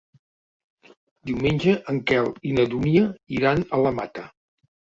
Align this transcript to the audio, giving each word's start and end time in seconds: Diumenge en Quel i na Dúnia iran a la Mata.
Diumenge 1.31 1.75
en 1.93 2.01
Quel 2.13 2.31
i 2.51 2.55
na 2.57 2.67
Dúnia 2.73 3.07
iran 3.39 3.65
a 3.79 3.83
la 3.87 3.95
Mata. 4.03 4.29